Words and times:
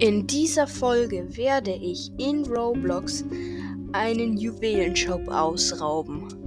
In 0.00 0.26
dieser 0.26 0.66
Folge 0.66 1.36
werde 1.36 1.72
ich 1.72 2.10
in 2.18 2.44
Roblox 2.46 3.24
einen 3.92 4.36
Juwelenshop 4.36 5.28
ausrauben. 5.28 6.43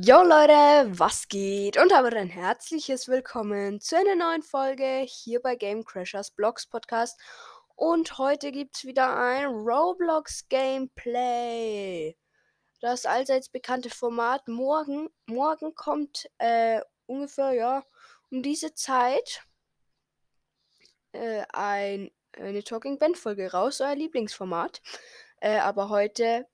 Jo 0.00 0.22
Leute, 0.22 0.96
was 0.96 1.26
geht? 1.26 1.76
Und 1.76 1.92
aber 1.92 2.12
ein 2.12 2.28
herzliches 2.28 3.08
Willkommen 3.08 3.80
zu 3.80 3.96
einer 3.96 4.14
neuen 4.14 4.44
Folge 4.44 5.04
hier 5.04 5.40
bei 5.40 5.56
Game 5.56 5.84
Crashers 5.84 6.30
Blogs 6.30 6.66
Podcast. 6.66 7.18
Und 7.74 8.16
heute 8.16 8.52
gibt 8.52 8.76
es 8.76 8.84
wieder 8.84 9.16
ein 9.16 9.46
Roblox 9.46 10.48
Gameplay. 10.48 12.16
Das 12.80 13.06
allseits 13.06 13.48
bekannte 13.48 13.90
Format. 13.90 14.46
Morgen, 14.46 15.08
morgen 15.26 15.74
kommt 15.74 16.30
äh, 16.38 16.80
ungefähr, 17.06 17.52
ja, 17.52 17.82
um 18.30 18.42
diese 18.42 18.74
Zeit 18.74 19.42
äh, 21.10 21.42
ein, 21.52 22.12
eine 22.36 22.62
Talking 22.62 23.00
Band 23.00 23.18
Folge 23.18 23.50
raus, 23.50 23.80
euer 23.80 23.96
Lieblingsformat. 23.96 24.80
Äh, 25.40 25.58
aber 25.58 25.88
heute 25.88 26.46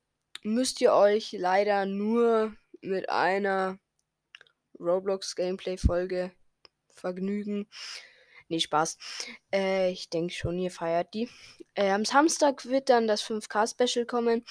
müsst 0.43 0.81
ihr 0.81 0.95
euch 0.95 1.33
leider 1.33 1.85
nur 1.85 2.57
mit 2.85 3.09
einer 3.09 3.79
Roblox 4.79 5.35
Gameplay 5.35 5.77
Folge 5.77 6.33
vergnügen. 6.89 7.69
Nee, 8.49 8.61
Spaß. 8.61 8.99
Äh, 9.53 9.91
ich 9.91 10.11
denke 10.11 10.35
schon, 10.35 10.59
ihr 10.59 10.71
feiert 10.71 11.15
die. 11.15 11.29
Äh, 11.75 11.91
am 11.91 12.05
Samstag 12.05 12.67
wird 12.67 12.91
dann 12.91 13.09
das 13.09 13.23
5K 13.23 13.67
Special 13.71 14.07
kommen. 14.07 14.45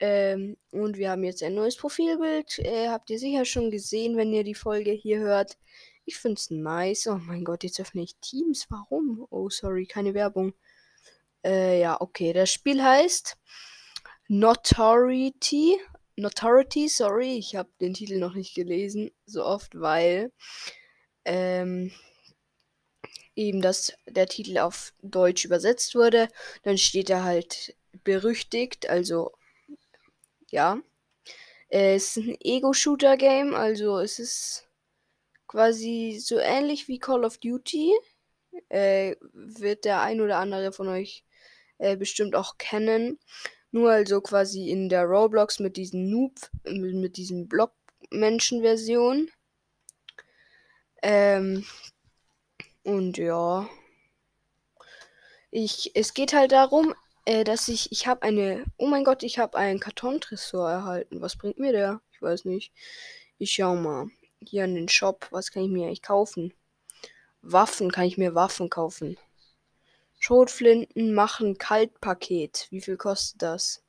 Ähm, 0.00 0.56
und 0.70 0.96
wir 0.96 1.10
haben 1.10 1.24
jetzt 1.24 1.42
ein 1.42 1.54
neues 1.54 1.76
Profilbild. 1.76 2.58
Äh, 2.60 2.88
habt 2.88 3.10
ihr 3.10 3.18
sicher 3.18 3.44
schon 3.44 3.70
gesehen, 3.70 4.16
wenn 4.16 4.32
ihr 4.32 4.44
die 4.44 4.54
Folge 4.54 4.92
hier 4.92 5.18
hört. 5.18 5.58
Ich 6.04 6.16
finde 6.16 6.38
es 6.38 6.50
nice. 6.50 7.06
Oh 7.06 7.16
mein 7.16 7.44
Gott, 7.44 7.64
jetzt 7.64 7.80
öffne 7.80 8.02
ich 8.02 8.16
Teams. 8.16 8.66
Warum? 8.70 9.26
Oh, 9.30 9.48
sorry, 9.50 9.86
keine 9.86 10.14
Werbung. 10.14 10.54
Äh, 11.44 11.80
ja, 11.80 12.00
okay. 12.00 12.32
Das 12.32 12.52
Spiel 12.52 12.82
heißt 12.82 13.36
Notoriety. 14.28 15.78
Notoriety, 16.16 16.88
sorry, 16.88 17.36
ich 17.38 17.56
habe 17.56 17.70
den 17.80 17.94
Titel 17.94 18.18
noch 18.18 18.34
nicht 18.34 18.54
gelesen, 18.54 19.10
so 19.26 19.44
oft, 19.44 19.78
weil 19.80 20.32
ähm, 21.24 21.92
eben 23.36 23.60
das, 23.62 23.92
der 24.06 24.26
Titel 24.26 24.58
auf 24.58 24.94
Deutsch 25.02 25.44
übersetzt 25.44 25.94
wurde. 25.94 26.28
Dann 26.62 26.78
steht 26.78 27.10
er 27.10 27.24
halt 27.24 27.76
berüchtigt, 28.04 28.88
also 28.88 29.32
ja. 30.50 30.80
Es 31.68 32.16
ist 32.16 32.24
ein 32.24 32.36
Ego-Shooter-Game, 32.40 33.54
also 33.54 33.98
es 33.98 34.18
ist 34.20 34.68
quasi 35.48 36.20
so 36.22 36.38
ähnlich 36.38 36.86
wie 36.88 36.98
Call 36.98 37.24
of 37.24 37.38
Duty. 37.38 37.92
Äh, 38.68 39.16
wird 39.32 39.84
der 39.84 40.00
ein 40.00 40.20
oder 40.20 40.38
andere 40.38 40.72
von 40.72 40.86
euch 40.88 41.24
äh, 41.78 41.96
bestimmt 41.96 42.36
auch 42.36 42.56
kennen. 42.58 43.18
Nur 43.74 43.90
also 43.90 44.20
quasi 44.20 44.70
in 44.70 44.88
der 44.88 45.04
Roblox 45.04 45.58
mit 45.58 45.76
diesen 45.76 46.08
Noob, 46.08 46.38
mit, 46.62 47.16
diesen 47.16 47.48
Block-Menschen-Version. 47.48 49.28
Ähm, 51.02 51.66
und 52.84 53.18
ja. 53.18 53.68
Ich, 55.50 55.90
es 55.96 56.14
geht 56.14 56.34
halt 56.34 56.52
darum, 56.52 56.94
äh, 57.24 57.42
dass 57.42 57.66
ich, 57.66 57.90
ich 57.90 58.06
habe 58.06 58.22
eine, 58.22 58.64
oh 58.76 58.86
mein 58.86 59.02
Gott, 59.02 59.24
ich 59.24 59.40
habe 59.40 59.58
einen 59.58 59.80
Kartontresor 59.80 60.70
erhalten. 60.70 61.20
Was 61.20 61.34
bringt 61.34 61.58
mir 61.58 61.72
der? 61.72 62.00
Ich 62.12 62.22
weiß 62.22 62.44
nicht. 62.44 62.72
Ich 63.38 63.54
schau 63.54 63.74
mal. 63.74 64.06
Hier 64.38 64.66
in 64.66 64.76
den 64.76 64.88
Shop, 64.88 65.26
was 65.32 65.50
kann 65.50 65.64
ich 65.64 65.70
mir 65.70 65.88
eigentlich 65.88 66.02
kaufen? 66.02 66.54
Waffen, 67.42 67.90
kann 67.90 68.04
ich 68.04 68.18
mir 68.18 68.36
Waffen 68.36 68.70
kaufen? 68.70 69.18
Schrotflinten 70.24 71.12
machen 71.12 71.58
Kaltpaket. 71.58 72.68
Wie 72.70 72.80
viel 72.80 72.96
kostet 72.96 73.42
das? 73.42 73.84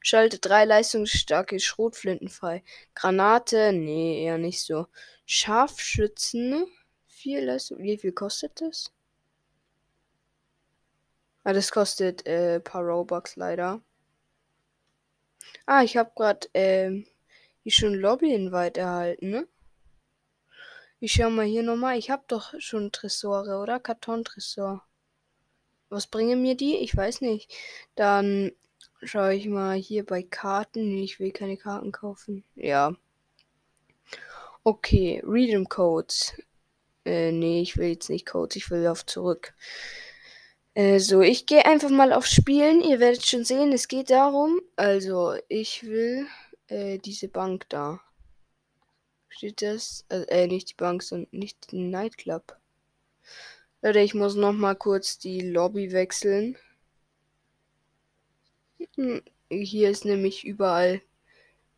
Schalte 0.00 0.38
drei 0.38 0.64
leistungsstarke 0.64 1.60
Schrotflinten 1.60 2.30
frei. 2.30 2.64
Granate? 2.94 3.70
Nee, 3.74 4.24
eher 4.24 4.38
nicht 4.38 4.62
so. 4.62 4.86
Scharfschützen? 5.26 6.64
Vier 7.06 7.42
Leistung. 7.42 7.80
Wie 7.80 7.98
viel 7.98 8.12
kostet 8.12 8.62
das? 8.62 8.94
Ah, 11.42 11.52
das 11.52 11.70
kostet 11.70 12.26
äh, 12.26 12.60
paar 12.60 12.82
Robux 12.82 13.36
leider. 13.36 13.82
Ah, 15.66 15.82
ich 15.82 15.98
habe 15.98 16.12
gerade 16.16 16.48
ähm, 16.54 17.06
hier 17.62 17.72
schon 17.72 17.92
Lobby-Invite 17.92 18.80
erhalten, 18.80 19.28
ne? 19.28 19.48
Ich 20.98 21.12
schau 21.12 21.28
mal 21.28 21.44
hier 21.44 21.62
nochmal. 21.62 21.98
Ich 21.98 22.08
habe 22.08 22.24
doch 22.26 22.54
schon 22.58 22.90
Tresore, 22.90 23.58
oder? 23.58 23.80
Kartontresor. 23.80 24.82
Was 25.94 26.08
bringen 26.08 26.42
mir 26.42 26.56
die? 26.56 26.78
Ich 26.78 26.96
weiß 26.96 27.20
nicht. 27.20 27.54
Dann 27.94 28.50
schaue 29.04 29.36
ich 29.36 29.46
mal 29.46 29.76
hier 29.76 30.04
bei 30.04 30.24
Karten. 30.24 30.98
Ich 30.98 31.20
will 31.20 31.30
keine 31.30 31.56
Karten 31.56 31.92
kaufen. 31.92 32.42
Ja. 32.56 32.96
Okay, 34.64 35.22
Redeem 35.24 35.68
Codes. 35.68 36.34
Äh, 37.04 37.30
nee, 37.30 37.62
ich 37.62 37.76
will 37.76 37.90
jetzt 37.90 38.10
nicht 38.10 38.26
Codes. 38.26 38.56
Ich 38.56 38.70
will 38.72 38.88
auf 38.88 39.06
zurück. 39.06 39.54
Äh, 40.74 40.98
so, 40.98 41.20
ich 41.20 41.46
gehe 41.46 41.64
einfach 41.64 41.90
mal 41.90 42.12
auf 42.12 42.26
Spielen. 42.26 42.80
Ihr 42.82 42.98
werdet 42.98 43.24
schon 43.24 43.44
sehen, 43.44 43.72
es 43.72 43.86
geht 43.86 44.10
darum. 44.10 44.60
Also, 44.74 45.36
ich 45.48 45.84
will 45.84 46.26
äh, 46.66 46.98
diese 46.98 47.28
Bank 47.28 47.68
da. 47.68 48.00
Steht 49.28 49.62
das? 49.62 50.06
Äh, 50.08 50.22
äh 50.22 50.46
nicht 50.48 50.70
die 50.70 50.74
Bank, 50.74 51.04
sondern 51.04 51.28
nicht 51.30 51.70
den 51.70 51.90
Nightclub. 51.90 52.58
Leute, 53.84 54.00
ich 54.00 54.14
muss 54.14 54.34
noch 54.34 54.54
mal 54.54 54.74
kurz 54.74 55.18
die 55.18 55.42
Lobby 55.42 55.92
wechseln. 55.92 56.56
Hm, 58.94 59.20
hier 59.50 59.90
ist 59.90 60.06
nämlich 60.06 60.42
überall 60.46 61.02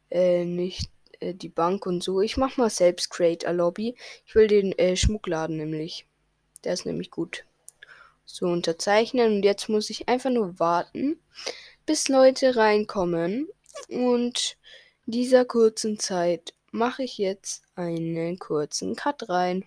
äh, 0.08 0.44
nicht 0.44 0.88
äh, 1.18 1.34
die 1.34 1.48
Bank 1.48 1.84
und 1.84 2.04
so. 2.04 2.20
Ich 2.20 2.36
mach 2.36 2.58
mal 2.58 2.70
selbst 2.70 3.10
Create 3.10 3.44
a 3.44 3.50
Lobby. 3.50 3.96
Ich 4.24 4.36
will 4.36 4.46
den 4.46 4.70
äh, 4.78 4.94
Schmuckladen 4.94 5.56
nämlich. 5.56 6.06
Der 6.62 6.74
ist 6.74 6.86
nämlich 6.86 7.10
gut. 7.10 7.44
So 8.24 8.46
unterzeichnen 8.46 9.38
und 9.38 9.42
jetzt 9.42 9.68
muss 9.68 9.90
ich 9.90 10.08
einfach 10.08 10.30
nur 10.30 10.60
warten, 10.60 11.18
bis 11.86 12.06
Leute 12.06 12.54
reinkommen. 12.54 13.48
Und 13.88 14.56
in 15.06 15.12
dieser 15.12 15.44
kurzen 15.44 15.98
Zeit 15.98 16.54
mache 16.70 17.02
ich 17.02 17.18
jetzt 17.18 17.64
einen 17.74 18.38
kurzen 18.38 18.94
Cut 18.94 19.28
rein. 19.28 19.64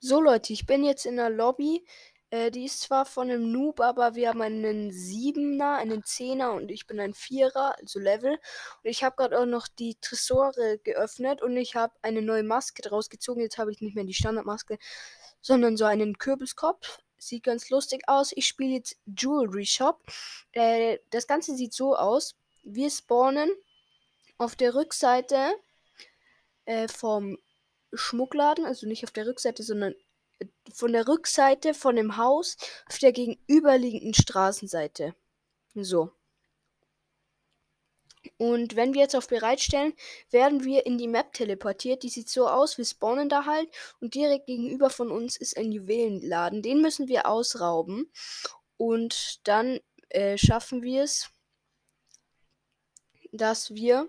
So 0.00 0.20
Leute, 0.20 0.52
ich 0.52 0.64
bin 0.64 0.84
jetzt 0.84 1.06
in 1.06 1.16
der 1.16 1.28
Lobby. 1.28 1.84
Äh, 2.30 2.52
die 2.52 2.66
ist 2.66 2.82
zwar 2.82 3.04
von 3.04 3.30
einem 3.30 3.50
Noob, 3.50 3.80
aber 3.80 4.14
wir 4.14 4.28
haben 4.28 4.42
einen 4.42 4.92
Siebener, 4.92 5.76
einen 5.76 6.04
Zehner 6.04 6.52
und 6.52 6.70
ich 6.70 6.86
bin 6.86 7.00
ein 7.00 7.14
Vierer, 7.14 7.76
also 7.80 7.98
Level. 7.98 8.32
Und 8.32 8.90
ich 8.90 9.02
habe 9.02 9.16
gerade 9.16 9.40
auch 9.40 9.46
noch 9.46 9.66
die 9.66 9.96
Tresore 10.00 10.78
geöffnet 10.84 11.42
und 11.42 11.56
ich 11.56 11.74
habe 11.74 11.94
eine 12.02 12.22
neue 12.22 12.44
Maske 12.44 12.82
draus 12.82 13.10
gezogen. 13.10 13.40
Jetzt 13.40 13.58
habe 13.58 13.72
ich 13.72 13.80
nicht 13.80 13.96
mehr 13.96 14.04
die 14.04 14.14
Standardmaske, 14.14 14.78
sondern 15.40 15.76
so 15.76 15.84
einen 15.84 16.16
Kürbiskopf. 16.18 16.98
Sieht 17.18 17.42
ganz 17.42 17.68
lustig 17.70 18.02
aus. 18.06 18.32
Ich 18.36 18.46
spiele 18.46 18.74
jetzt 18.76 18.96
Jewelry 19.06 19.66
Shop. 19.66 20.00
Äh, 20.52 20.98
das 21.10 21.26
Ganze 21.26 21.56
sieht 21.56 21.72
so 21.74 21.96
aus. 21.96 22.36
Wir 22.62 22.90
spawnen 22.90 23.50
auf 24.36 24.54
der 24.54 24.76
Rückseite 24.76 25.56
äh, 26.66 26.86
vom 26.86 27.38
Schmuckladen, 27.92 28.64
also 28.64 28.86
nicht 28.86 29.04
auf 29.04 29.10
der 29.10 29.26
Rückseite, 29.26 29.62
sondern 29.62 29.94
äh, 30.38 30.46
von 30.72 30.92
der 30.92 31.08
Rückseite 31.08 31.74
von 31.74 31.96
dem 31.96 32.16
Haus 32.16 32.56
auf 32.88 32.98
der 32.98 33.12
gegenüberliegenden 33.12 34.14
Straßenseite. 34.14 35.14
So. 35.74 36.12
Und 38.36 38.76
wenn 38.76 38.94
wir 38.94 39.02
jetzt 39.02 39.16
auf 39.16 39.28
Bereitstellen, 39.28 39.94
werden 40.30 40.64
wir 40.64 40.86
in 40.86 40.98
die 40.98 41.08
Map 41.08 41.32
teleportiert. 41.32 42.02
Die 42.02 42.08
sieht 42.08 42.28
so 42.28 42.48
aus, 42.48 42.78
wir 42.78 42.84
spawnen 42.84 43.28
da 43.28 43.46
halt 43.46 43.68
und 44.00 44.14
direkt 44.14 44.46
gegenüber 44.46 44.90
von 44.90 45.10
uns 45.10 45.36
ist 45.36 45.56
ein 45.56 45.72
Juwelenladen. 45.72 46.62
Den 46.62 46.80
müssen 46.80 47.08
wir 47.08 47.26
ausrauben 47.26 48.10
und 48.76 49.40
dann 49.46 49.80
äh, 50.10 50.36
schaffen 50.36 50.82
wir 50.82 51.02
es, 51.02 51.30
dass 53.32 53.74
wir 53.74 54.08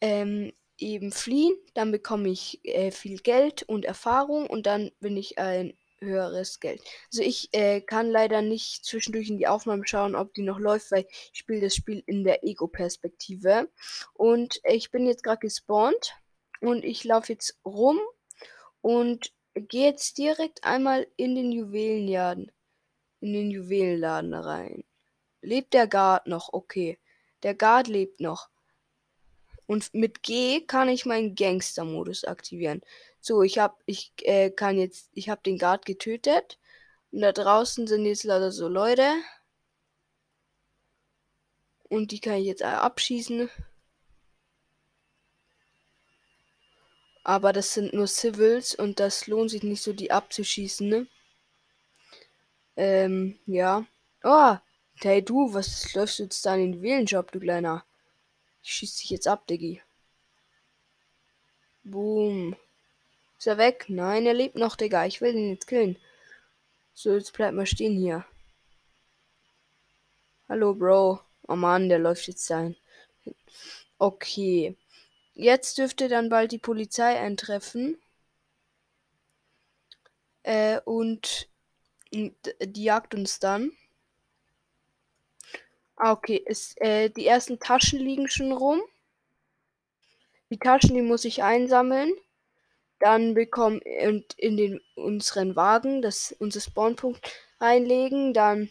ähm, 0.00 0.52
eben 0.82 1.12
fliehen, 1.12 1.54
dann 1.74 1.92
bekomme 1.92 2.28
ich 2.28 2.60
äh, 2.64 2.90
viel 2.90 3.18
Geld 3.18 3.62
und 3.62 3.84
Erfahrung 3.84 4.46
und 4.46 4.66
dann 4.66 4.90
bin 5.00 5.16
ich 5.16 5.38
ein 5.38 5.74
höheres 6.00 6.60
Geld. 6.60 6.82
Also 7.12 7.22
ich 7.22 7.50
äh, 7.52 7.80
kann 7.80 8.10
leider 8.10 8.42
nicht 8.42 8.84
zwischendurch 8.84 9.28
in 9.28 9.38
die 9.38 9.46
Aufnahme 9.46 9.86
schauen, 9.86 10.14
ob 10.14 10.34
die 10.34 10.42
noch 10.42 10.58
läuft, 10.58 10.90
weil 10.90 11.06
ich 11.32 11.38
spiele 11.38 11.60
das 11.60 11.74
Spiel 11.74 12.02
in 12.06 12.24
der 12.24 12.44
Ego-Perspektive. 12.44 13.68
Und 14.14 14.60
ich 14.64 14.90
bin 14.90 15.06
jetzt 15.06 15.22
gerade 15.22 15.40
gespawnt 15.40 16.14
und 16.60 16.84
ich 16.84 17.04
laufe 17.04 17.32
jetzt 17.32 17.58
rum 17.64 17.98
und 18.80 19.32
gehe 19.54 19.88
jetzt 19.90 20.18
direkt 20.18 20.64
einmal 20.64 21.06
in 21.16 21.34
den 21.34 21.52
Juwelenladen. 21.52 22.50
In 23.20 23.32
den 23.34 23.50
Juwelenladen 23.50 24.32
rein. 24.32 24.84
Lebt 25.42 25.74
der 25.74 25.86
Guard 25.86 26.26
noch? 26.26 26.52
Okay. 26.52 26.98
Der 27.42 27.54
Guard 27.54 27.88
lebt 27.88 28.20
noch. 28.20 28.48
Und 29.70 29.94
mit 29.94 30.24
G 30.24 30.62
kann 30.62 30.88
ich 30.88 31.06
meinen 31.06 31.36
Gangster-Modus 31.36 32.24
aktivieren. 32.24 32.82
So, 33.20 33.44
ich 33.44 33.60
hab, 33.60 33.80
ich 33.86 34.12
äh, 34.22 34.50
kann 34.50 34.76
jetzt, 34.76 35.10
ich 35.14 35.28
habe 35.28 35.42
den 35.46 35.58
Guard 35.58 35.86
getötet. 35.86 36.58
Und 37.12 37.20
da 37.20 37.30
draußen 37.30 37.86
sind 37.86 38.04
jetzt 38.04 38.24
leider 38.24 38.50
so 38.50 38.66
Leute. 38.66 39.14
Und 41.88 42.10
die 42.10 42.18
kann 42.18 42.38
ich 42.38 42.46
jetzt 42.46 42.64
abschießen. 42.64 43.48
Aber 47.22 47.52
das 47.52 47.72
sind 47.72 47.92
nur 47.92 48.08
Civils 48.08 48.74
und 48.74 48.98
das 48.98 49.28
lohnt 49.28 49.52
sich 49.52 49.62
nicht 49.62 49.82
so, 49.82 49.92
die 49.92 50.10
abzuschießen, 50.10 50.88
ne? 50.88 51.06
Ähm, 52.74 53.38
ja. 53.46 53.86
Oh, 54.24 54.56
hey 54.96 55.24
du, 55.24 55.54
was 55.54 55.94
läufst 55.94 56.18
du 56.18 56.24
jetzt 56.24 56.44
da 56.44 56.56
in 56.56 56.72
den 56.72 56.82
Wählenjob, 56.82 57.30
du 57.30 57.38
Kleiner? 57.38 57.84
Ich 58.62 58.72
schieß 58.72 58.96
dich 58.96 59.10
jetzt 59.10 59.28
ab, 59.28 59.46
Diggi. 59.46 59.82
Boom. 61.84 62.56
Ist 63.38 63.46
er 63.46 63.58
weg? 63.58 63.86
Nein, 63.88 64.26
er 64.26 64.34
lebt 64.34 64.56
noch, 64.56 64.76
Digga. 64.76 65.06
Ich 65.06 65.20
will 65.20 65.34
ihn 65.34 65.50
jetzt 65.50 65.66
killen. 65.66 65.96
So, 66.92 67.14
jetzt 67.14 67.32
bleib 67.32 67.54
mal 67.54 67.66
stehen 67.66 67.96
hier. 67.96 68.24
Hallo, 70.48 70.74
Bro. 70.74 71.20
Oh 71.48 71.56
Mann, 71.56 71.88
der 71.88 71.98
läuft 71.98 72.26
jetzt 72.28 72.50
dahin. 72.50 72.76
Okay. 73.98 74.76
Jetzt 75.34 75.78
dürfte 75.78 76.08
dann 76.08 76.28
bald 76.28 76.52
die 76.52 76.58
Polizei 76.58 77.18
eintreffen. 77.18 78.00
Äh, 80.42 80.80
und 80.84 81.48
die 82.12 82.84
jagt 82.84 83.14
uns 83.14 83.38
dann. 83.38 83.72
Ah, 86.02 86.12
okay. 86.12 86.36
Ist, 86.46 86.80
äh, 86.80 87.10
die 87.10 87.26
ersten 87.26 87.58
Taschen 87.58 87.98
liegen 87.98 88.26
schon 88.30 88.52
rum. 88.52 88.80
Die 90.48 90.58
Taschen, 90.58 90.94
die 90.94 91.02
muss 91.02 91.26
ich 91.26 91.42
einsammeln. 91.42 92.10
Dann 93.00 93.34
bekommen 93.34 93.80
und 94.06 94.32
in 94.38 94.56
den 94.56 94.80
unseren 94.96 95.56
Wagen 95.56 96.00
das 96.02 96.34
unser 96.38 96.60
Spawnpunkt 96.60 97.20
reinlegen. 97.60 98.32
Dann 98.32 98.70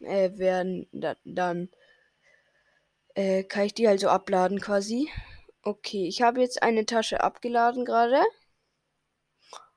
äh, 0.00 0.30
werden 0.38 0.88
da, 0.92 1.16
dann 1.24 1.68
äh, 3.14 3.44
kann 3.44 3.66
ich 3.66 3.74
die 3.74 3.88
also 3.88 4.08
abladen 4.08 4.60
quasi. 4.60 5.10
Okay, 5.62 6.08
ich 6.08 6.22
habe 6.22 6.40
jetzt 6.40 6.62
eine 6.62 6.86
Tasche 6.86 7.22
abgeladen 7.22 7.84
gerade. 7.84 8.22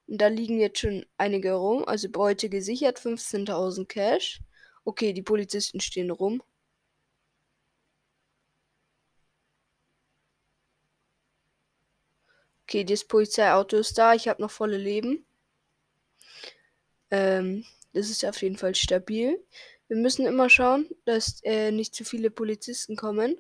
Und 0.08 0.22
da 0.22 0.28
liegen 0.28 0.60
jetzt 0.62 0.80
schon 0.80 1.06
einige 1.18 1.54
rum. 1.54 1.84
Also 1.86 2.10
Beute 2.10 2.48
gesichert, 2.50 2.98
15.000 3.00 3.88
Cash. 3.88 4.40
Okay, 4.86 5.12
die 5.12 5.22
Polizisten 5.22 5.82
stehen 5.82 6.12
rum. 6.12 6.42
Okay, 12.68 12.84
das 12.84 13.04
Polizeiauto 13.06 13.78
ist 13.78 13.98
da. 13.98 14.14
Ich 14.14 14.28
habe 14.28 14.40
noch 14.42 14.52
volle 14.52 14.78
Leben. 14.78 15.26
Ähm, 17.10 17.66
das 17.94 18.10
ist 18.12 18.24
auf 18.26 18.42
jeden 18.44 18.58
Fall 18.58 18.76
stabil. 18.76 19.44
Wir 19.88 19.98
müssen 19.98 20.26
immer 20.28 20.50
schauen, 20.52 20.88
dass 21.06 21.42
äh, 21.44 21.72
nicht 21.72 21.96
zu 21.96 22.04
viele 22.04 22.30
Polizisten 22.32 22.96
kommen. 22.96 23.38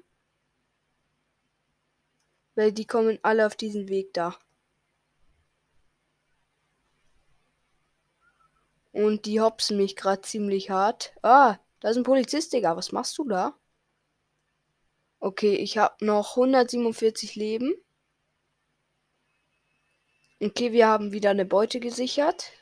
Weil 2.55 2.73
die 2.73 2.85
kommen 2.85 3.17
alle 3.21 3.47
auf 3.47 3.55
diesen 3.55 3.87
Weg 3.87 4.11
da. 4.13 4.37
Und 8.95 9.25
die 9.25 9.41
hopsen 9.41 9.75
mich 9.75 9.97
gerade 9.97 10.21
ziemlich 10.21 10.69
hart. 10.69 11.13
Ah, 11.21 11.57
da 11.81 11.89
ist 11.89 11.97
ein 11.97 12.03
Polizist, 12.03 12.53
Digga. 12.53 12.77
Was 12.77 12.93
machst 12.93 13.17
du 13.17 13.25
da? 13.25 13.53
Okay, 15.19 15.53
ich 15.55 15.77
habe 15.77 16.05
noch 16.05 16.37
147 16.37 17.35
Leben. 17.35 17.73
Okay, 20.41 20.71
wir 20.71 20.87
haben 20.87 21.11
wieder 21.11 21.31
eine 21.31 21.43
Beute 21.43 21.81
gesichert. 21.81 22.53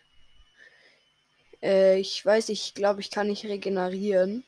Äh, 1.61 1.99
ich 1.99 2.25
weiß, 2.25 2.49
ich 2.49 2.73
glaube, 2.73 3.01
ich 3.01 3.11
kann 3.11 3.27
nicht 3.27 3.45
regenerieren. 3.45 4.43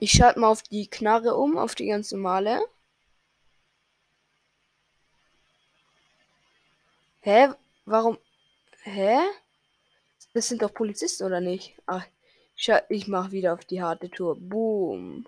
Ich 0.00 0.10
schalte 0.10 0.40
mal 0.40 0.48
auf 0.48 0.62
die 0.64 0.88
Knarre 0.90 1.36
um, 1.36 1.56
auf 1.56 1.76
die 1.76 1.86
ganz 1.86 2.10
normale. 2.10 2.60
Hä? 7.20 7.50
Warum? 7.84 8.18
Hä? 8.82 9.20
Das 10.32 10.48
sind 10.48 10.62
doch 10.62 10.72
Polizisten, 10.72 11.24
oder 11.24 11.40
nicht? 11.40 11.74
Ach, 11.86 12.06
ich, 12.88 13.08
mach 13.08 13.30
wieder 13.32 13.54
auf 13.54 13.64
die 13.64 13.82
harte 13.82 14.10
Tour. 14.10 14.36
Boom. 14.38 15.26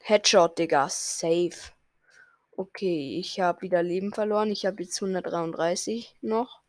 Headshot, 0.00 0.58
Digga. 0.58 0.88
Safe. 0.88 1.72
Okay, 2.52 3.18
ich 3.18 3.40
habe 3.40 3.62
wieder 3.62 3.82
Leben 3.82 4.12
verloren. 4.12 4.50
Ich 4.50 4.66
habe 4.66 4.82
jetzt 4.82 5.00
133 5.02 6.14
noch. 6.20 6.60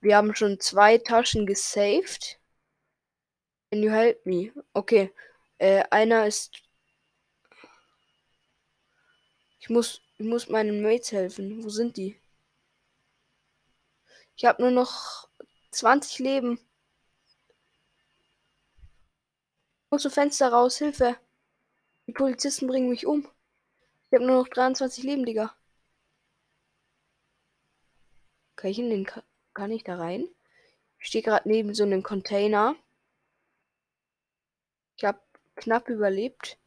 Wir 0.00 0.16
haben 0.16 0.34
schon 0.34 0.60
zwei 0.60 0.98
Taschen 0.98 1.46
gesaved. 1.46 2.38
Can 3.70 3.82
you 3.82 3.90
help 3.90 4.24
me? 4.26 4.52
Okay. 4.74 5.12
Äh, 5.58 5.84
einer 5.90 6.26
ist. 6.26 6.62
Ich 9.60 9.70
muss, 9.70 10.02
ich 10.18 10.26
muss 10.26 10.48
meinen 10.48 10.82
Mates 10.82 11.12
helfen. 11.12 11.64
Wo 11.64 11.70
sind 11.70 11.96
die? 11.96 12.20
Ich 14.36 14.44
habe 14.44 14.62
nur 14.62 14.70
noch 14.70 15.28
20 15.74 16.18
Leben. 16.20 16.58
Muss 19.90 20.02
zum 20.02 20.10
Fenster 20.10 20.48
raus. 20.48 20.78
Hilfe. 20.78 21.16
Die 22.06 22.12
Polizisten 22.12 22.66
bringen 22.66 22.90
mich 22.90 23.06
um. 23.06 23.28
Ich 24.10 24.14
habe 24.14 24.26
nur 24.26 24.42
noch 24.42 24.48
23 24.48 25.04
Leben, 25.04 25.24
Digga. 25.24 25.54
Kann 28.56 28.70
ich 28.70 28.78
in 28.78 28.90
den... 28.90 29.04
Ka 29.04 29.22
kann 29.52 29.70
ich 29.70 29.84
da 29.84 29.96
rein? 29.96 30.28
Ich 30.98 31.06
stehe 31.06 31.22
gerade 31.22 31.48
neben 31.48 31.74
so 31.74 31.84
einem 31.84 32.02
Container. 32.02 32.74
Ich 34.96 35.04
habe 35.04 35.20
knapp 35.54 35.88
überlebt. 35.88 36.58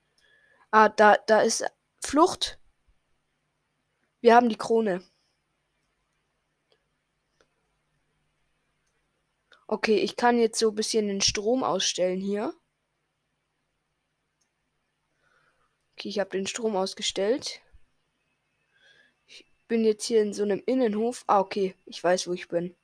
Ah, 0.72 0.88
da, 0.88 1.17
da 1.17 1.41
ist 1.41 1.65
Flucht. 2.01 2.60
Wir 4.22 4.36
haben 4.36 4.48
die 4.48 4.58
Krone. 4.58 5.03
Okay, 9.69 9.97
ich 9.97 10.15
kann 10.15 10.39
jetzt 10.39 10.59
so 10.59 10.69
ein 10.69 10.75
bisschen 10.75 11.07
den 11.07 11.21
Strom 11.21 11.63
ausstellen 11.63 12.21
hier. 12.21 12.53
Okay, 15.93 16.07
ich 16.09 16.19
habe 16.19 16.29
den 16.29 16.47
Strom 16.47 16.77
ausgestellt. 16.77 17.59
Ich 19.25 19.45
bin 19.67 19.83
jetzt 19.83 20.05
hier 20.05 20.21
in 20.21 20.33
so 20.33 20.43
einem 20.43 20.63
Innenhof. 20.65 21.24
Ah, 21.27 21.39
okay. 21.41 21.75
Ich 21.86 22.01
weiß, 22.01 22.27
wo 22.27 22.33
ich 22.33 22.47
bin. 22.47 22.75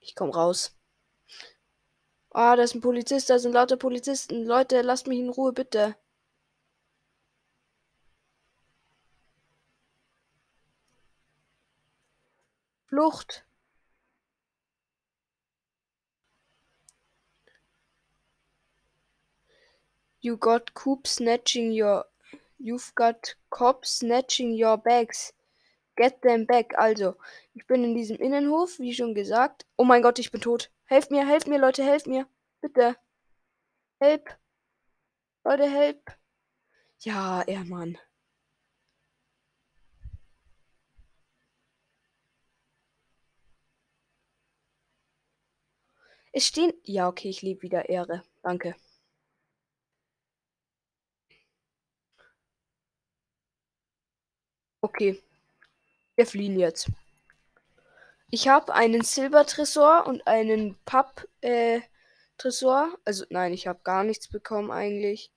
Ich 0.00 0.14
komme 0.14 0.34
raus. 0.34 0.76
Ah, 2.30 2.54
da 2.56 2.62
ist 2.64 2.74
ein 2.74 2.82
Polizist. 2.82 3.30
Da 3.30 3.38
sind 3.38 3.52
lauter 3.52 3.76
Polizisten. 3.78 4.44
Leute, 4.44 4.82
lasst 4.82 5.06
mich 5.06 5.18
in 5.20 5.30
Ruhe, 5.30 5.52
bitte. 5.52 5.96
Flucht. 12.88 13.45
You 20.26 20.36
got 20.36 20.74
coop 20.74 21.06
snatching 21.06 21.70
your. 21.70 22.04
You've 22.58 22.92
got 22.96 23.36
cops 23.48 24.00
snatching 24.00 24.54
your 24.54 24.76
bags. 24.76 25.32
Get 25.96 26.20
them 26.22 26.46
back. 26.46 26.74
Also, 26.76 27.16
ich 27.54 27.64
bin 27.68 27.84
in 27.84 27.94
diesem 27.94 28.16
Innenhof, 28.16 28.80
wie 28.80 28.92
schon 28.92 29.14
gesagt. 29.14 29.66
Oh 29.76 29.84
mein 29.84 30.02
Gott, 30.02 30.18
ich 30.18 30.32
bin 30.32 30.40
tot. 30.40 30.68
Helft 30.86 31.12
mir, 31.12 31.24
helft 31.24 31.46
mir, 31.46 31.60
Leute, 31.60 31.84
helft 31.84 32.08
mir. 32.08 32.26
Bitte. 32.60 32.96
Help. 34.00 34.36
Leute, 35.44 35.70
help. 35.70 36.00
Ja, 37.02 37.42
er, 37.42 37.62
Mann. 37.64 37.96
Es 46.32 46.48
stehen. 46.48 46.72
Ja, 46.82 47.06
okay, 47.06 47.28
ich 47.28 47.42
liebe 47.42 47.62
wieder 47.62 47.88
Ehre. 47.88 48.24
Danke. 48.42 48.74
Okay. 54.86 55.20
Wir 56.14 56.26
fliehen 56.26 56.60
jetzt. 56.60 56.88
Ich 58.30 58.46
habe 58.46 58.72
einen 58.72 59.02
Silbertresor 59.02 60.06
und 60.06 60.24
einen 60.28 60.78
Papp-Tresor. 60.84 62.92
Äh, 62.92 62.96
also 63.04 63.24
nein, 63.28 63.52
ich 63.52 63.66
habe 63.66 63.80
gar 63.82 64.04
nichts 64.04 64.28
bekommen 64.28 64.70
eigentlich. 64.70 65.32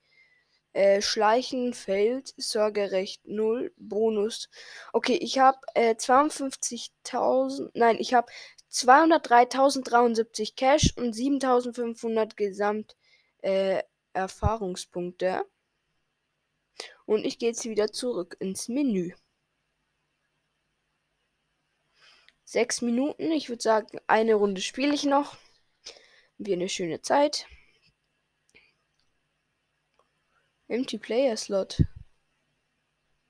Äh, 0.72 1.02
Schleichen 1.02 1.74
fällt, 1.74 2.32
Sorgerecht 2.36 3.26
0, 3.26 3.72
Bonus. 3.76 4.48
Okay, 4.92 5.18
ich 5.20 5.40
habe 5.40 5.58
äh, 5.74 5.94
52.000, 5.94 7.70
nein, 7.74 7.96
ich 7.98 8.14
habe 8.14 8.30
203.073 8.70 10.54
Cash 10.54 10.96
und 10.96 11.12
7.500 11.12 12.36
Gesamt 12.36 12.96
äh, 13.42 13.82
Erfahrungspunkte. 14.12 15.44
Und 17.04 17.24
ich 17.24 17.40
gehe 17.40 17.48
jetzt 17.48 17.64
wieder 17.64 17.90
zurück 17.90 18.36
ins 18.38 18.68
Menü. 18.68 19.10
Sechs 22.50 22.82
Minuten. 22.82 23.30
Ich 23.30 23.48
würde 23.48 23.62
sagen, 23.62 24.00
eine 24.08 24.34
Runde 24.34 24.60
spiele 24.60 24.92
ich 24.92 25.04
noch. 25.04 25.36
Wir 26.36 26.54
eine 26.56 26.68
schöne 26.68 27.00
Zeit. 27.00 27.46
Empty 30.66 30.98
Player 30.98 31.36
Slot. 31.36 31.84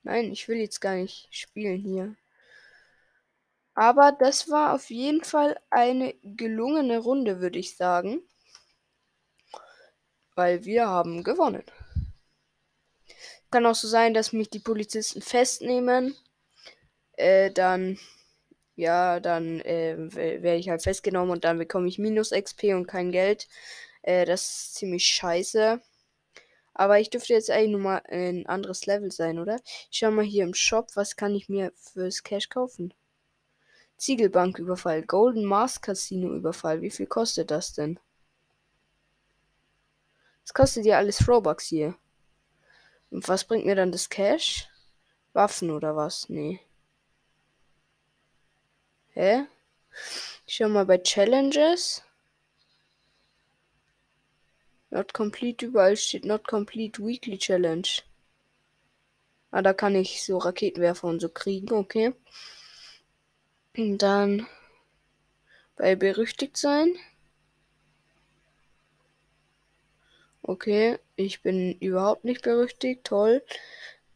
Nein, 0.04 0.32
ich 0.32 0.48
will 0.48 0.56
jetzt 0.56 0.80
gar 0.80 0.94
nicht 0.94 1.28
spielen 1.30 1.82
hier. 1.82 2.16
Aber 3.74 4.10
das 4.10 4.48
war 4.48 4.74
auf 4.74 4.88
jeden 4.88 5.22
Fall 5.22 5.60
eine 5.68 6.14
gelungene 6.22 7.00
Runde, 7.00 7.42
würde 7.42 7.58
ich 7.58 7.76
sagen. 7.76 8.22
Weil 10.34 10.64
wir 10.64 10.88
haben 10.88 11.24
gewonnen. 11.24 11.64
Kann 13.50 13.66
auch 13.66 13.74
so 13.74 13.86
sein, 13.86 14.14
dass 14.14 14.32
mich 14.32 14.48
die 14.48 14.60
Polizisten 14.60 15.20
festnehmen. 15.20 16.16
Äh, 17.18 17.50
dann, 17.50 17.98
ja, 18.80 19.20
dann 19.20 19.60
äh, 19.60 19.96
werde 20.14 20.56
ich 20.56 20.68
halt 20.68 20.82
festgenommen 20.82 21.30
und 21.30 21.44
dann 21.44 21.58
bekomme 21.58 21.88
ich 21.88 21.98
Minus 21.98 22.30
XP 22.30 22.74
und 22.74 22.86
kein 22.86 23.12
Geld. 23.12 23.48
Äh, 24.02 24.24
das 24.24 24.42
ist 24.42 24.74
ziemlich 24.76 25.06
scheiße. 25.06 25.80
Aber 26.74 27.00
ich 27.00 27.10
dürfte 27.10 27.34
jetzt 27.34 27.50
eigentlich 27.50 27.72
nur 27.72 27.80
mal 27.80 28.02
ein 28.08 28.46
anderes 28.46 28.86
Level 28.86 29.10
sein, 29.12 29.38
oder? 29.38 29.60
Ich 29.90 29.98
schau 29.98 30.10
mal 30.10 30.24
hier 30.24 30.44
im 30.44 30.54
Shop, 30.54 30.88
was 30.94 31.16
kann 31.16 31.34
ich 31.34 31.48
mir 31.48 31.72
fürs 31.76 32.22
Cash 32.22 32.48
kaufen? 32.48 32.94
Ziegelbanküberfall, 33.98 35.02
Golden 35.02 35.44
Mars 35.44 35.82
Casino 35.82 36.34
Überfall. 36.34 36.80
Wie 36.80 36.90
viel 36.90 37.06
kostet 37.06 37.50
das 37.50 37.74
denn? 37.74 38.00
Das 40.44 40.54
kostet 40.54 40.86
ja 40.86 40.96
alles 40.96 41.28
Robux 41.28 41.66
hier. 41.66 41.94
Und 43.10 43.28
was 43.28 43.44
bringt 43.44 43.66
mir 43.66 43.74
dann 43.74 43.92
das 43.92 44.08
Cash? 44.08 44.68
Waffen 45.34 45.70
oder 45.70 45.96
was? 45.96 46.28
Nee. 46.28 46.60
Hä? 49.14 49.46
Ich 50.46 50.54
schau 50.56 50.68
mal 50.68 50.86
bei 50.86 50.98
Challenges. 50.98 52.02
Not 54.90 55.12
complete, 55.12 55.66
überall 55.66 55.96
steht 55.96 56.24
Not 56.24 56.46
complete 56.46 57.04
Weekly 57.04 57.38
Challenge. 57.38 57.88
Ah, 59.52 59.62
da 59.62 59.72
kann 59.72 59.94
ich 59.96 60.24
so 60.24 60.38
Raketenwerfer 60.38 61.08
und 61.08 61.20
so 61.20 61.28
kriegen, 61.28 61.72
okay. 61.72 62.14
Und 63.76 63.98
dann 63.98 64.46
bei 65.76 65.96
berüchtigt 65.96 66.56
sein. 66.56 66.94
Okay, 70.42 70.98
ich 71.16 71.42
bin 71.42 71.78
überhaupt 71.80 72.24
nicht 72.24 72.42
berüchtigt. 72.42 73.04
Toll. 73.04 73.42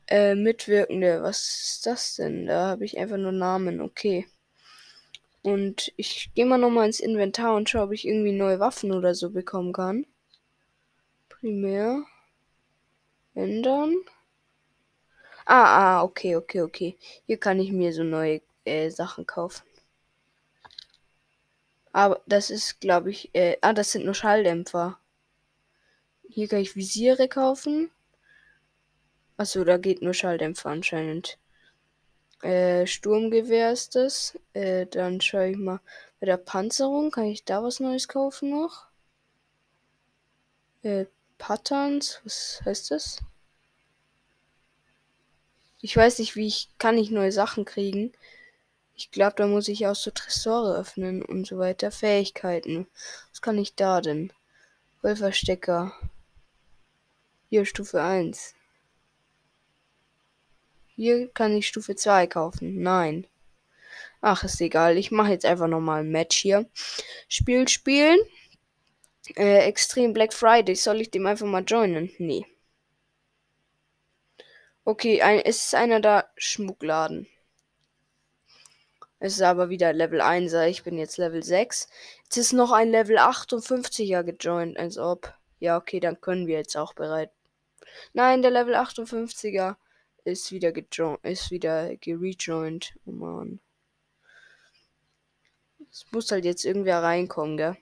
Äh, 0.09 0.35
Mitwirkende, 0.35 1.23
was 1.23 1.41
ist 1.73 1.87
das 1.87 2.17
denn? 2.17 2.47
Da 2.47 2.69
habe 2.69 2.85
ich 2.85 2.99
einfach 2.99 3.17
nur 3.17 3.33
Namen. 3.33 3.81
Okay. 3.81 4.27
Und 5.45 5.93
ich 5.99 6.31
gehe 6.35 6.47
mal 6.47 6.57
nochmal 6.57 6.87
ins 6.87 7.01
Inventar 7.01 7.55
und 7.55 7.69
schaue, 7.69 7.83
ob 7.83 7.93
ich 7.93 8.09
irgendwie 8.09 8.33
neue 8.33 8.61
Waffen 8.61 8.93
oder 8.93 9.15
so 9.15 9.29
bekommen 9.29 9.75
kann. 9.75 10.07
Primär. 11.29 12.03
Ändern. 13.35 13.95
Ah, 15.45 15.99
ah, 15.99 16.03
okay, 16.03 16.37
okay, 16.37 16.63
okay. 16.63 16.97
Hier 17.27 17.37
kann 17.37 17.61
ich 17.61 17.73
mir 17.73 17.93
so 17.93 18.03
neue 18.05 18.41
äh, 18.65 18.89
Sachen 18.89 19.27
kaufen. 19.27 19.65
Aber 21.93 22.23
das 22.27 22.49
ist, 22.49 22.81
glaube 22.81 23.11
ich, 23.11 23.35
äh, 23.35 23.59
ah, 23.61 23.75
das 23.75 23.93
sind 23.93 24.07
nur 24.07 24.15
Schalldämpfer. 24.15 24.99
Hier 26.27 26.49
kann 26.49 26.61
ich 26.61 26.75
Visiere 26.75 27.29
kaufen. 27.29 27.91
Achso, 29.37 29.63
da 29.65 29.77
geht 29.77 30.01
nur 30.01 30.15
Schalldämpfer 30.15 30.71
anscheinend. 30.71 31.39
Äh, 32.43 32.87
Sturmgewehr 32.87 33.73
ist 33.73 33.95
das. 33.95 34.39
Äh, 34.53 34.87
dann 34.87 35.21
schaue 35.21 35.51
ich 35.51 35.57
mal 35.57 35.81
bei 36.21 36.27
der 36.27 36.37
Panzerung. 36.37 37.11
Kann 37.11 37.25
ich 37.25 37.45
da 37.45 37.63
was 37.63 37.81
Neues 37.81 38.09
kaufen 38.09 38.51
noch? 38.51 38.87
Äh, 40.83 41.07
Patterns. 41.39 42.21
Was 42.25 42.61
heißt 42.65 42.91
das? 42.91 43.21
Ich 45.81 45.97
weiß 45.97 46.19
nicht, 46.19 46.37
wie 46.37 46.47
ich 46.47 46.71
kann 46.79 46.97
ich 46.97 47.11
neue 47.11 47.33
Sachen 47.33 47.65
kriegen. 47.65 48.13
Ich 48.97 49.11
glaube, 49.11 49.35
da 49.37 49.47
muss 49.47 49.69
ich 49.69 49.87
auch 49.87 49.97
so 49.97 50.11
Tresore 50.11 50.77
öffnen 50.77 51.23
und 51.23 51.47
so 51.47 51.59
weiter. 51.59 51.91
Fähigkeiten. 51.91 52.87
Was 53.31 53.43
kann 53.43 53.59
ich 53.59 53.75
da 53.75 54.01
denn? 54.01 54.33
Vollverstecker. 55.01 55.93
Hier 57.51 57.67
Stufe 57.67 58.03
1. 58.03 58.55
Hier 60.97 61.29
kann 61.29 61.57
ich 61.57 61.69
Stufe 61.69 61.97
2 61.97 62.27
kaufen. 62.27 62.83
Nein. 62.83 63.27
Ach, 64.21 64.45
ist 64.45 64.61
egal. 64.61 64.97
Ich 64.97 65.11
mache 65.11 65.31
jetzt 65.31 65.45
einfach 65.45 65.67
nochmal 65.67 66.01
ein 66.01 66.11
Match 66.11 66.37
hier. 66.39 66.69
Spiel 67.29 67.69
spielen. 67.69 68.19
Äh, 69.37 69.67
Extrem 69.67 70.13
Black 70.13 70.33
Friday. 70.33 70.75
Soll 70.75 71.01
ich 71.01 71.11
dem 71.11 71.27
einfach 71.27 71.47
mal 71.47 71.65
joinen? 71.65 72.11
Nee. 72.19 72.47
Okay, 74.85 75.23
ein, 75.23 75.41
es 75.41 75.67
ist 75.67 75.75
einer 75.75 76.01
da 76.01 76.29
Schmuckladen. 76.37 77.27
Es 79.19 79.35
ist 79.35 79.43
aber 79.43 79.71
wieder 79.71 79.93
Level 79.93 80.21
1. 80.21 80.53
Ich 80.69 80.85
bin 80.85 80.99
jetzt 80.99 81.17
Level 81.17 81.43
6. 81.43 81.89
Jetzt 82.25 82.37
ist 82.37 82.53
noch 82.53 82.73
ein 82.73 82.91
Level 82.91 83.19
58er 83.19 84.23
gejoint, 84.23 84.79
als 84.79 84.99
ob. 84.99 85.35
Ja, 85.59 85.77
okay, 85.79 86.01
dann 86.01 86.21
können 86.21 86.47
wir 86.47 86.57
jetzt 86.59 86.77
auch 86.77 86.93
bereit 86.95 87.31
Nein, 88.13 88.43
der 88.43 88.51
Level 88.51 88.75
58er 88.75 89.77
ist 90.25 90.51
wieder 90.53 90.73
ist 91.23 91.51
wieder 91.51 91.97
gerejoint. 91.97 92.95
Oh 93.07 93.13
man. 93.13 93.61
Es 95.91 96.07
muss 96.11 96.33
halt 96.33 96.45
jetzt 96.45 96.65
irgendwer 96.65 97.03
reinkommen, 97.03 97.57
gell? 97.57 97.77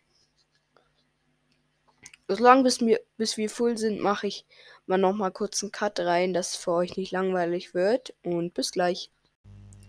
Solange 2.29 2.63
bis 2.63 2.81
wir, 2.81 3.01
bis 3.17 3.37
wir 3.37 3.51
full 3.51 3.77
sind, 3.77 4.01
mache 4.01 4.27
ich 4.27 4.47
mal 4.87 4.99
noch 4.99 5.15
mal 5.15 5.31
kurz 5.31 5.63
einen 5.63 5.73
Cut 5.73 6.01
rein, 6.01 6.33
dass 6.33 6.51
es 6.51 6.57
für 6.57 6.73
euch 6.73 6.97
nicht 6.97 7.13
langweilig 7.13 7.75
wird. 7.75 8.15
Und 8.23 8.55
bis 8.55 8.73
gleich. 8.73 9.11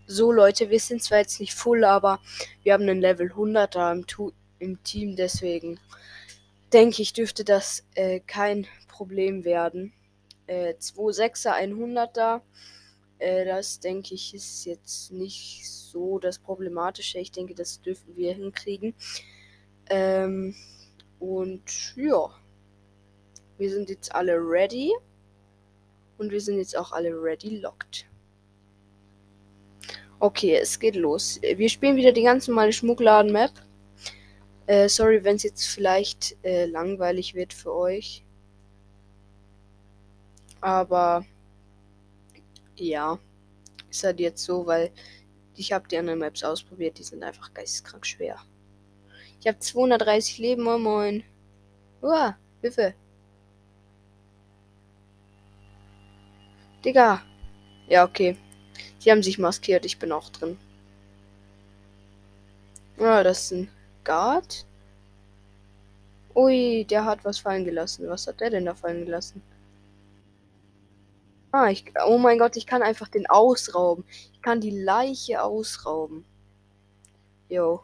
So 0.06 0.32
Leute, 0.32 0.68
wir 0.68 0.80
sind 0.80 1.02
zwar 1.02 1.18
jetzt 1.18 1.40
nicht 1.40 1.54
full, 1.54 1.84
aber 1.84 2.20
wir 2.62 2.74
haben 2.74 2.82
einen 2.82 3.00
Level 3.00 3.32
100er 3.32 3.92
im, 3.92 4.32
im 4.58 4.82
Team, 4.84 5.16
deswegen 5.16 5.80
denke 6.74 7.00
ich, 7.00 7.14
dürfte 7.14 7.42
das 7.42 7.86
äh, 7.94 8.20
kein 8.20 8.66
Problem 8.88 9.44
werden 9.44 9.94
äh, 10.46 10.74
2 10.78 11.02
6er 11.12 11.54
100er. 11.54 12.42
Äh, 13.18 13.44
das 13.44 13.80
denke 13.80 14.14
ich 14.14 14.34
ist 14.34 14.64
jetzt 14.64 15.12
nicht 15.12 15.70
so 15.70 16.18
das 16.18 16.38
Problematische. 16.38 17.18
Ich 17.18 17.32
denke, 17.32 17.54
das 17.54 17.80
dürfen 17.80 18.16
wir 18.16 18.34
hinkriegen. 18.34 18.94
Ähm, 19.90 20.54
und 21.18 21.94
ja, 21.96 22.30
wir 23.58 23.70
sind 23.70 23.88
jetzt 23.88 24.14
alle 24.14 24.36
ready. 24.36 24.92
Und 26.18 26.30
wir 26.30 26.40
sind 26.40 26.58
jetzt 26.58 26.76
auch 26.76 26.92
alle 26.92 27.10
ready 27.10 27.58
locked. 27.58 28.06
Okay, 30.20 30.56
es 30.56 30.78
geht 30.78 30.96
los. 30.96 31.40
Wir 31.42 31.68
spielen 31.68 31.96
wieder 31.96 32.12
die 32.12 32.22
ganz 32.22 32.48
normale 32.48 32.72
Schmuggladen-Map. 32.72 33.50
Äh, 34.66 34.88
sorry, 34.88 35.22
wenn 35.22 35.36
es 35.36 35.42
jetzt 35.42 35.66
vielleicht 35.66 36.36
äh, 36.42 36.66
langweilig 36.66 37.34
wird 37.34 37.52
für 37.52 37.74
euch. 37.74 38.23
Aber 40.64 41.26
ja, 42.76 43.18
ist 43.90 44.02
halt 44.02 44.18
jetzt 44.18 44.42
so, 44.42 44.64
weil 44.64 44.92
ich 45.56 45.74
habe 45.74 45.86
die 45.88 45.98
anderen 45.98 46.20
Maps 46.20 46.42
ausprobiert, 46.42 46.98
die 46.98 47.02
sind 47.02 47.22
einfach 47.22 47.52
geisteskrank 47.52 48.06
schwer. 48.06 48.38
Ich 49.40 49.46
habe 49.46 49.58
230 49.58 50.38
Leben, 50.38 50.62
moin 50.62 50.80
moin. 50.80 51.24
Uah, 52.00 52.38
Hilfe. 52.62 52.94
Digga. 56.82 57.20
Ja, 57.86 58.04
okay. 58.04 58.38
Sie 59.00 59.10
haben 59.10 59.22
sich 59.22 59.38
maskiert, 59.38 59.84
ich 59.84 59.98
bin 59.98 60.12
auch 60.12 60.30
drin. 60.30 60.56
Ja, 62.98 63.22
das 63.22 63.42
ist 63.42 63.52
ein 63.52 63.68
Guard. 64.02 64.64
Ui, 66.34 66.86
der 66.88 67.04
hat 67.04 67.22
was 67.22 67.38
fallen 67.38 67.66
gelassen. 67.66 68.08
Was 68.08 68.26
hat 68.26 68.40
der 68.40 68.48
denn 68.48 68.64
da 68.64 68.74
fallen 68.74 69.04
gelassen? 69.04 69.42
Ah, 71.56 71.70
ich, 71.70 71.84
oh 72.04 72.18
mein 72.18 72.38
Gott, 72.38 72.56
ich 72.56 72.66
kann 72.66 72.82
einfach 72.82 73.06
den 73.06 73.28
ausrauben. 73.28 74.04
Ich 74.32 74.42
kann 74.42 74.60
die 74.60 74.72
Leiche 74.72 75.40
ausrauben. 75.40 76.24
Yo. 77.48 77.80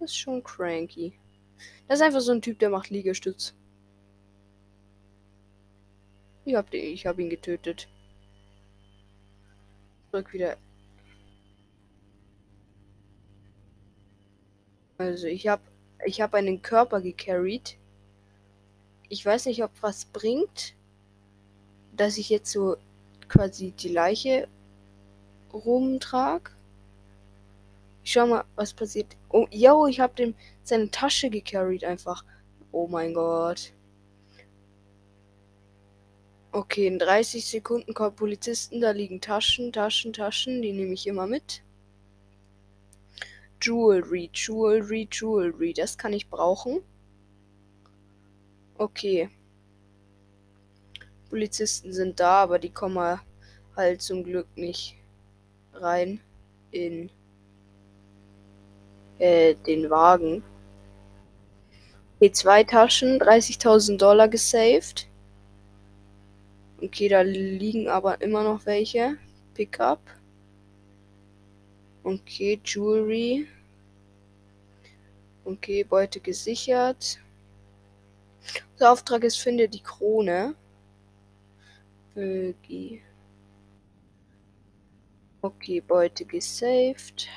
Das 0.00 0.10
ist 0.10 0.16
schon 0.16 0.42
cranky. 0.42 1.12
Das 1.86 1.98
ist 1.98 2.06
einfach 2.06 2.22
so 2.22 2.32
ein 2.32 2.40
Typ, 2.40 2.58
der 2.58 2.70
macht 2.70 2.88
Liegestütz. 2.88 3.52
Ich 6.46 6.54
hab, 6.54 6.70
den, 6.70 6.94
ich 6.94 7.06
hab 7.06 7.18
ihn 7.18 7.28
getötet. 7.28 7.88
Zurück 10.10 10.32
wieder. 10.32 10.56
Also 14.96 15.26
ich 15.26 15.46
hab, 15.46 15.60
ich 16.06 16.22
hab 16.22 16.32
einen 16.32 16.62
Körper 16.62 17.02
gecarried. 17.02 17.76
Ich 19.10 19.26
weiß 19.26 19.44
nicht, 19.44 19.62
ob 19.62 19.72
was 19.82 20.06
bringt, 20.06 20.74
dass 21.96 22.18
ich 22.18 22.28
jetzt 22.30 22.52
so 22.52 22.76
quasi 23.28 23.72
die 23.72 23.88
Leiche 23.88 24.48
rumtrag. 25.52 26.54
Ich 28.04 28.12
schau 28.12 28.26
mal, 28.26 28.44
was 28.54 28.72
passiert. 28.72 29.16
Oh, 29.30 29.46
yo, 29.50 29.86
ich 29.86 30.00
hab 30.00 30.14
dem 30.16 30.34
seine 30.62 30.90
Tasche 30.90 31.30
gecarried 31.30 31.84
einfach. 31.84 32.24
Oh 32.72 32.86
mein 32.86 33.14
Gott. 33.14 33.72
Okay, 36.52 36.86
in 36.86 36.98
30 36.98 37.44
Sekunden 37.44 37.92
kommen 37.92 38.16
Polizisten, 38.16 38.80
da 38.80 38.92
liegen 38.92 39.20
Taschen, 39.20 39.72
Taschen, 39.72 40.12
Taschen, 40.12 40.62
die 40.62 40.72
nehme 40.72 40.94
ich 40.94 41.06
immer 41.06 41.26
mit. 41.26 41.62
Jewelry, 43.60 44.30
Jewelry, 44.32 45.08
Jewelry, 45.10 45.72
das 45.72 45.98
kann 45.98 46.12
ich 46.12 46.30
brauchen. 46.30 46.82
Okay. 48.78 49.28
Polizisten 51.36 51.92
sind 51.92 52.18
da, 52.18 52.44
aber 52.44 52.58
die 52.58 52.70
kommen 52.70 53.20
halt 53.76 54.00
zum 54.00 54.24
Glück 54.24 54.46
nicht 54.56 54.96
rein 55.74 56.18
in 56.70 57.10
äh, 59.18 59.54
den 59.66 59.90
Wagen. 59.90 60.42
Okay, 62.16 62.32
zwei 62.32 62.64
Taschen, 62.64 63.20
30.000 63.20 63.98
Dollar 63.98 64.28
gesaved. 64.28 65.08
Okay, 66.80 67.10
da 67.10 67.20
liegen 67.20 67.86
aber 67.88 68.18
immer 68.22 68.42
noch 68.42 68.64
welche. 68.64 69.18
Pickup. 69.52 70.00
Okay, 72.02 72.58
Jewelry. 72.64 73.46
Okay, 75.44 75.84
Beute 75.84 76.18
gesichert. 76.18 77.18
Der 78.80 78.90
Auftrag 78.90 79.22
ist, 79.22 79.36
finde 79.36 79.68
die 79.68 79.82
Krone. 79.82 80.54
Okay. 82.16 83.02
Okay, 85.42 85.80
Beute 85.80 86.24
gesaved. 86.24 87.28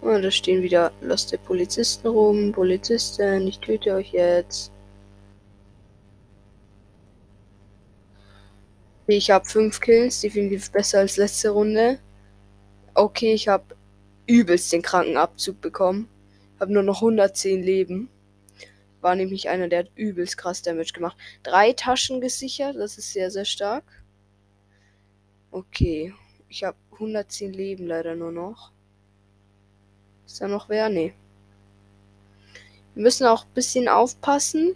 Und 0.00 0.22
da 0.22 0.30
stehen 0.32 0.62
wieder 0.62 0.92
loste 1.00 1.38
Polizisten 1.38 2.08
rum. 2.08 2.50
Polizisten, 2.50 3.46
ich 3.46 3.60
töte 3.60 3.94
euch 3.94 4.12
jetzt. 4.12 4.72
Ich 9.06 9.30
habe 9.30 9.44
fünf 9.44 9.80
Kills, 9.80 10.20
definitiv 10.22 10.72
besser 10.72 10.98
als 11.00 11.16
letzte 11.16 11.50
Runde. 11.50 12.00
Okay, 12.94 13.34
ich 13.34 13.46
habe 13.46 13.76
übelst 14.26 14.72
den 14.72 14.82
kranken 14.82 15.16
Abzug 15.16 15.60
bekommen. 15.60 16.08
Habe 16.58 16.72
nur 16.72 16.82
noch 16.82 16.96
110 16.96 17.62
Leben. 17.62 18.08
War 19.06 19.14
nämlich 19.14 19.48
einer, 19.48 19.68
der 19.68 19.84
hat 19.84 19.90
übelst 19.94 20.36
krass 20.36 20.62
Damage 20.62 20.92
gemacht. 20.92 21.16
Drei 21.44 21.72
Taschen 21.72 22.20
gesichert, 22.20 22.74
das 22.74 22.98
ist 22.98 23.12
sehr, 23.12 23.30
sehr 23.30 23.44
stark. 23.44 23.84
Okay, 25.52 26.12
ich 26.48 26.64
habe 26.64 26.76
110 26.94 27.52
Leben 27.52 27.86
leider 27.86 28.16
nur 28.16 28.32
noch. 28.32 28.72
Ist 30.26 30.40
da 30.40 30.48
noch 30.48 30.68
wer? 30.68 30.88
Nee. 30.88 31.14
Wir 32.94 33.02
müssen 33.04 33.28
auch 33.28 33.44
ein 33.44 33.54
bisschen 33.54 33.86
aufpassen, 33.86 34.74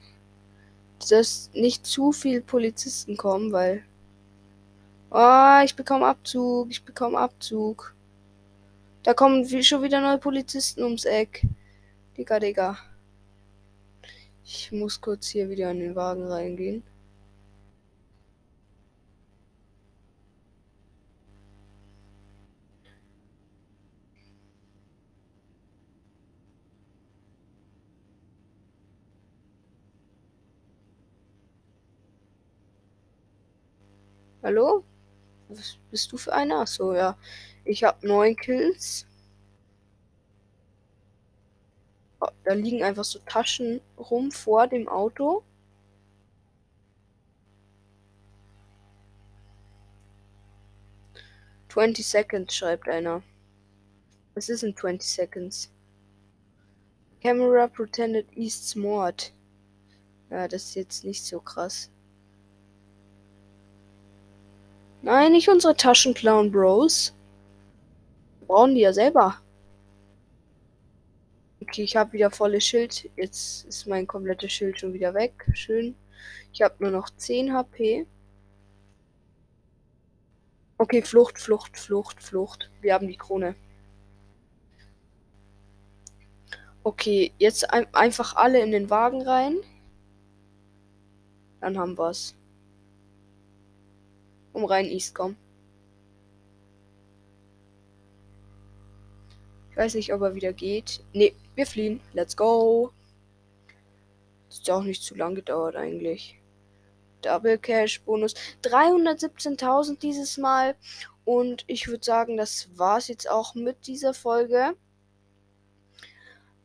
dass 1.00 1.50
nicht 1.52 1.84
zu 1.84 2.12
viele 2.12 2.40
Polizisten 2.40 3.16
kommen, 3.16 3.50
weil. 3.50 3.84
Oh, 5.10 5.60
ich 5.64 5.74
bekomme 5.74 6.06
Abzug. 6.06 6.70
Ich 6.70 6.84
bekomme 6.84 7.18
Abzug. 7.18 7.96
Da 9.02 9.12
kommen 9.12 9.44
schon 9.64 9.82
wieder 9.82 10.00
neue 10.00 10.18
Polizisten 10.18 10.84
ums 10.84 11.04
Eck. 11.04 11.44
Digga, 12.16 12.38
Digga. 12.38 12.78
Ich 14.44 14.72
muss 14.72 15.00
kurz 15.00 15.29
hier 15.29 15.48
wieder 15.48 15.70
in 15.70 15.81
den 15.81 15.96
Wagen 15.96 16.24
reingehen. 16.24 16.83
Hallo? 34.42 34.85
Was 35.48 35.79
bist 35.90 36.12
du 36.12 36.16
für 36.16 36.33
einer? 36.33 36.61
Achso, 36.61 36.94
ja. 36.94 37.16
Ich 37.64 37.85
habe 37.85 38.07
neun 38.07 38.37
Kills. 38.37 39.07
Da 42.44 42.52
liegen 42.52 42.83
einfach 42.83 43.04
so 43.04 43.18
Taschen 43.20 43.80
rum 43.98 44.30
vor 44.30 44.66
dem 44.66 44.88
Auto. 44.88 45.42
Twenty 51.68 52.02
seconds 52.02 52.54
schreibt 52.54 52.88
einer. 52.88 53.22
Was 54.35 54.48
ist 54.48 54.62
in 54.62 54.76
20 54.76 55.09
seconds? 55.09 55.70
Camera 57.22 57.68
pretended 57.68 58.26
East's 58.37 58.74
Mord. 58.74 59.33
Ja, 60.30 60.48
das 60.48 60.64
ist 60.64 60.74
jetzt 60.74 61.04
nicht 61.04 61.24
so 61.24 61.40
krass. 61.40 61.90
Nein, 65.02 65.33
nicht 65.33 65.48
unsere 65.48 65.76
Taschen 65.76 66.14
klauen, 66.14 66.50
Bros. 66.50 67.14
Wir 68.38 68.46
brauchen 68.48 68.74
die 68.74 68.83
ja 68.83 68.92
selber. 68.92 69.40
Okay, 71.70 71.85
ich 71.85 71.94
habe 71.94 72.14
wieder 72.14 72.33
volles 72.33 72.64
Schild. 72.66 73.09
Jetzt 73.14 73.64
ist 73.66 73.87
mein 73.87 74.04
komplettes 74.04 74.50
Schild 74.50 74.80
schon 74.80 74.92
wieder 74.92 75.14
weg. 75.14 75.46
Schön. 75.52 75.94
Ich 76.52 76.62
habe 76.62 76.74
nur 76.80 76.90
noch 76.90 77.11
10 77.11 77.52
HP. 77.52 78.09
Okay, 80.78 81.00
Flucht, 81.02 81.38
Flucht, 81.38 81.78
Flucht, 81.78 82.20
Flucht. 82.20 82.72
Wir 82.80 82.92
haben 82.92 83.06
die 83.06 83.16
Krone. 83.16 83.54
Okay, 86.83 87.33
jetzt 87.38 87.72
ein 87.72 87.87
einfach 87.94 88.35
alle 88.35 88.61
in 88.61 88.72
den 88.72 88.90
Wagen 88.90 89.22
rein. 89.22 89.59
Dann 91.61 91.78
haben 91.78 91.96
wir's 91.96 92.35
um 94.52 94.64
rein 94.64 94.87
East 94.87 95.14
kommen. 95.14 95.37
Weiß 99.80 99.94
nicht, 99.94 100.12
ob 100.12 100.20
er 100.20 100.34
wieder 100.34 100.52
geht. 100.52 101.00
Ne, 101.12 101.32
wir 101.54 101.66
fliehen. 101.66 102.00
Let's 102.12 102.36
go. 102.36 102.92
Das 104.48 104.58
ist 104.58 104.68
ja 104.68 104.76
auch 104.76 104.82
nicht 104.82 105.02
zu 105.02 105.14
lang 105.14 105.34
gedauert 105.34 105.74
eigentlich. 105.74 106.38
Double 107.22 107.58
Cash 107.58 108.02
Bonus. 108.02 108.34
317.000 108.62 109.98
dieses 109.98 110.38
Mal. 110.38 110.76
Und 111.24 111.64
ich 111.66 111.88
würde 111.88 112.04
sagen, 112.04 112.36
das 112.36 112.68
war's 112.76 113.08
jetzt 113.08 113.28
auch 113.30 113.54
mit 113.54 113.86
dieser 113.86 114.14
Folge. 114.14 114.74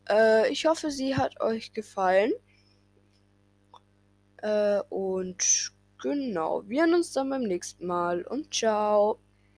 Äh, 0.09 0.51
ich 0.51 0.65
hoffe, 0.65 0.91
sie 0.91 1.15
hat 1.15 1.39
euch 1.39 1.73
gefallen. 1.73 2.33
Äh, 4.41 4.81
und 4.89 5.73
Genau, 6.05 6.61
wir 6.67 6.83
sehen 6.83 6.93
uns 6.93 7.13
dann 7.13 7.31
beim 7.31 7.41
nächsten 7.43 7.87
Mal 7.87 8.21
und 8.27 8.53
ciao. 8.53 9.17